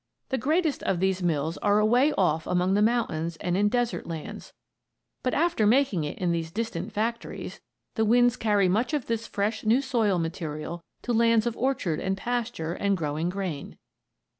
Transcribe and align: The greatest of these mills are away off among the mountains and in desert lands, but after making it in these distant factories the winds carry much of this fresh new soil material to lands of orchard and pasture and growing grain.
The 0.29 0.37
greatest 0.39 0.81
of 0.81 0.99
these 0.99 1.21
mills 1.21 1.59
are 1.59 1.77
away 1.77 2.11
off 2.13 2.47
among 2.47 2.73
the 2.73 2.81
mountains 2.81 3.35
and 3.35 3.55
in 3.55 3.69
desert 3.69 4.07
lands, 4.07 4.51
but 5.21 5.35
after 5.35 5.67
making 5.67 6.05
it 6.05 6.17
in 6.17 6.31
these 6.31 6.49
distant 6.49 6.91
factories 6.91 7.61
the 7.93 8.03
winds 8.03 8.35
carry 8.35 8.67
much 8.67 8.95
of 8.95 9.05
this 9.05 9.27
fresh 9.27 9.63
new 9.63 9.79
soil 9.79 10.17
material 10.17 10.83
to 11.03 11.13
lands 11.13 11.45
of 11.45 11.55
orchard 11.55 11.99
and 11.99 12.17
pasture 12.17 12.73
and 12.73 12.97
growing 12.97 13.29
grain. 13.29 13.77